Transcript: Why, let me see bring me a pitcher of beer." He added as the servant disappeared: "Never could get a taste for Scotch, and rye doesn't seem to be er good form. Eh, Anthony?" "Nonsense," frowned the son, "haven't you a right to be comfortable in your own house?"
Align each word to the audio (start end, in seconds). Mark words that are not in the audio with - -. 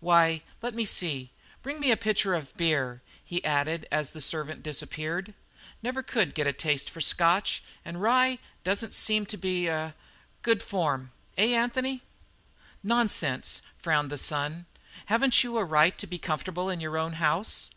Why, 0.00 0.40
let 0.62 0.72
me 0.74 0.86
see 0.86 1.32
bring 1.62 1.78
me 1.78 1.90
a 1.90 1.98
pitcher 1.98 2.32
of 2.32 2.56
beer." 2.56 3.02
He 3.22 3.44
added 3.44 3.86
as 3.92 4.12
the 4.12 4.22
servant 4.22 4.62
disappeared: 4.62 5.34
"Never 5.82 6.02
could 6.02 6.34
get 6.34 6.46
a 6.46 6.54
taste 6.54 6.88
for 6.88 7.02
Scotch, 7.02 7.62
and 7.84 8.00
rye 8.00 8.38
doesn't 8.64 8.94
seem 8.94 9.26
to 9.26 9.36
be 9.36 9.68
er 9.68 9.92
good 10.40 10.62
form. 10.62 11.12
Eh, 11.36 11.52
Anthony?" 11.54 12.00
"Nonsense," 12.82 13.60
frowned 13.76 14.08
the 14.08 14.16
son, 14.16 14.64
"haven't 15.12 15.44
you 15.44 15.58
a 15.58 15.64
right 15.66 15.98
to 15.98 16.06
be 16.06 16.18
comfortable 16.18 16.70
in 16.70 16.80
your 16.80 16.96
own 16.96 17.12
house?" 17.12 17.68